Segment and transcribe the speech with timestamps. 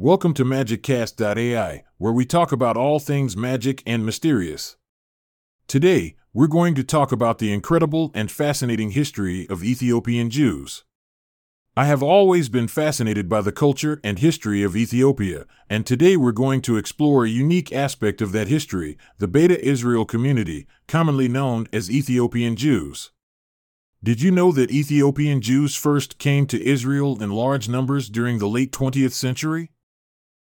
[0.00, 4.76] Welcome to MagicCast.ai, where we talk about all things magic and mysterious.
[5.66, 10.84] Today, we're going to talk about the incredible and fascinating history of Ethiopian Jews.
[11.76, 16.30] I have always been fascinated by the culture and history of Ethiopia, and today we're
[16.30, 21.66] going to explore a unique aspect of that history the Beta Israel community, commonly known
[21.72, 23.10] as Ethiopian Jews.
[24.00, 28.48] Did you know that Ethiopian Jews first came to Israel in large numbers during the
[28.48, 29.72] late 20th century?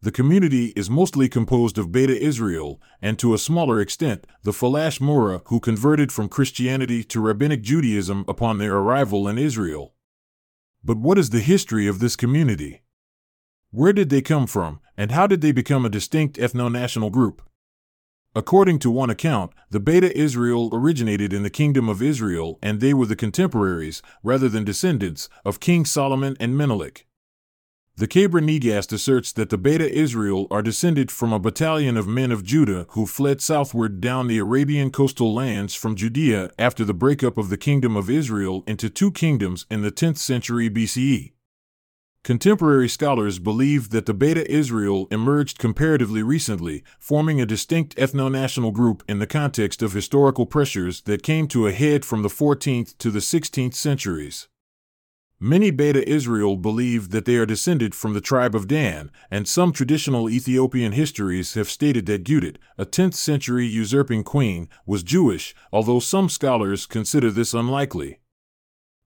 [0.00, 5.00] The community is mostly composed of Beta Israel, and to a smaller extent, the Falash
[5.00, 9.94] Mura who converted from Christianity to Rabbinic Judaism upon their arrival in Israel.
[10.84, 12.82] But what is the history of this community?
[13.72, 17.42] Where did they come from, and how did they become a distinct ethno national group?
[18.36, 22.94] According to one account, the Beta Israel originated in the Kingdom of Israel, and they
[22.94, 27.07] were the contemporaries, rather than descendants, of King Solomon and Menelik.
[27.98, 32.30] The Kebra Nagast asserts that the Beta Israel are descended from a battalion of men
[32.30, 37.36] of Judah who fled southward down the Arabian coastal lands from Judea after the breakup
[37.36, 41.32] of the Kingdom of Israel into two kingdoms in the 10th century BCE.
[42.22, 48.70] Contemporary scholars believe that the Beta Israel emerged comparatively recently, forming a distinct ethno national
[48.70, 52.96] group in the context of historical pressures that came to a head from the 14th
[52.98, 54.46] to the 16th centuries.
[55.40, 59.72] Many Beta Israel believe that they are descended from the tribe of Dan, and some
[59.72, 66.00] traditional Ethiopian histories have stated that Gudit, a 10th century usurping queen, was Jewish, although
[66.00, 68.18] some scholars consider this unlikely.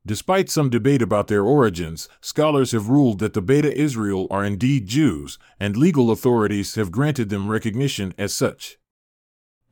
[0.06, 4.86] Despite some debate about their origins, scholars have ruled that the Beta Israel are indeed
[4.86, 8.78] Jews, and legal authorities have granted them recognition as such.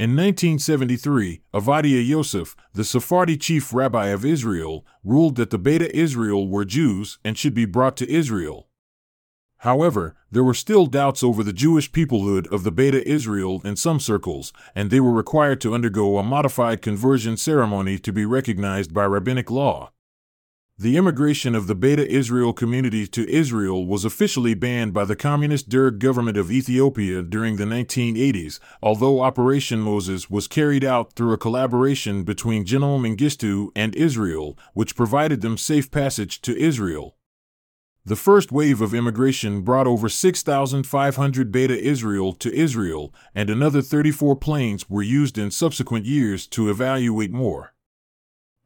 [0.01, 6.49] In 1973, Ovadia Yosef, the Sephardi chief rabbi of Israel, ruled that the Beta Israel
[6.49, 8.71] were Jews and should be brought to Israel.
[9.59, 14.01] However, there were still doubts over the Jewish peoplehood of the Beta Israel in some
[14.01, 19.05] circles, and they were required to undergo a modified conversion ceremony to be recognized by
[19.05, 19.93] rabbinic law.
[20.81, 25.69] The immigration of the Beta Israel community to Israel was officially banned by the Communist
[25.69, 31.37] Derg government of Ethiopia during the 1980s, although Operation Moses was carried out through a
[31.37, 37.15] collaboration between General Mengistu and Israel, which provided them safe passage to Israel.
[38.07, 44.35] The first wave of immigration brought over 6,500 Beta Israel to Israel, and another 34
[44.37, 47.75] planes were used in subsequent years to evaluate more.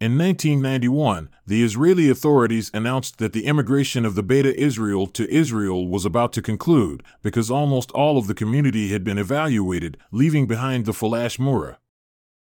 [0.00, 5.86] In 1991, the Israeli authorities announced that the immigration of the Beta Israel to Israel
[5.86, 10.84] was about to conclude because almost all of the community had been evaluated, leaving behind
[10.84, 11.78] the Falash Mura.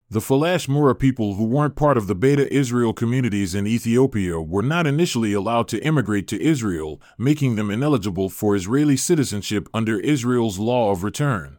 [0.08, 4.62] The Falash Mura people who weren't part of the Beta Israel communities in Ethiopia were
[4.62, 10.58] not initially allowed to immigrate to Israel, making them ineligible for Israeli citizenship under Israel's
[10.58, 11.58] law of return.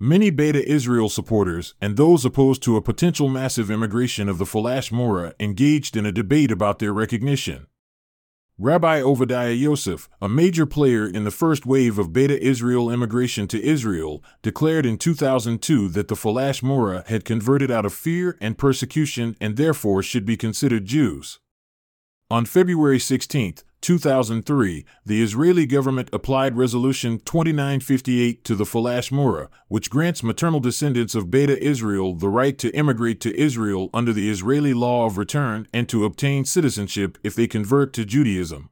[0.00, 4.90] Many Beta Israel supporters and those opposed to a potential massive immigration of the Falash
[4.90, 7.68] Mura engaged in a debate about their recognition.
[8.58, 13.62] Rabbi Obadiah Yosef, a major player in the first wave of Beta Israel immigration to
[13.62, 19.36] Israel, declared in 2002 that the Falash Mura had converted out of fear and persecution
[19.40, 21.38] and therefore should be considered Jews.
[22.32, 29.90] On February 16, 2003, the Israeli government applied Resolution 2958 to the Falash Mura, which
[29.90, 34.72] grants maternal descendants of Beta Israel the right to immigrate to Israel under the Israeli
[34.72, 38.70] law of return and to obtain citizenship if they convert to Judaism.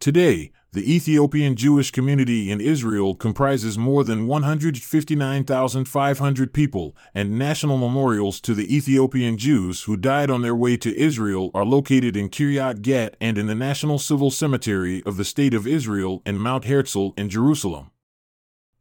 [0.00, 8.40] Today, the Ethiopian Jewish community in Israel comprises more than 159,500 people, and national memorials
[8.40, 12.82] to the Ethiopian Jews who died on their way to Israel are located in Kiryat
[12.82, 17.10] Gat and in the National Civil Cemetery of the State of Israel in Mount Herzl
[17.16, 17.92] in Jerusalem.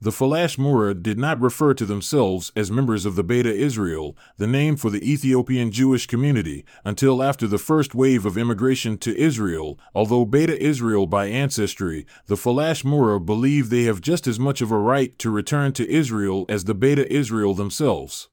[0.03, 4.47] The Falash Mura did not refer to themselves as members of the Beta Israel, the
[4.47, 9.79] name for the Ethiopian Jewish community, until after the first wave of immigration to Israel.
[9.95, 14.71] Although Beta Israel by ancestry, the Falash Mura believe they have just as much of
[14.71, 18.27] a right to return to Israel as the Beta Israel themselves.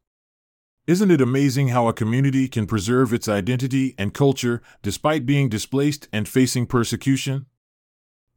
[0.88, 6.08] Isn't it amazing how a community can preserve its identity and culture despite being displaced
[6.12, 7.46] and facing persecution?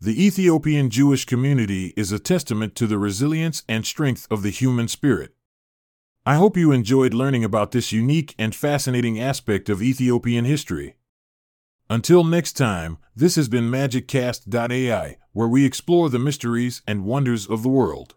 [0.04, 4.90] The Ethiopian Jewish community is a testament to the resilience and strength of the human
[4.90, 5.34] spirit.
[6.26, 10.98] I hope you enjoyed learning about this unique and fascinating aspect of Ethiopian history.
[11.90, 17.64] Until next time, this has been MagicCast.ai, where we explore the mysteries and wonders of
[17.64, 18.16] the world.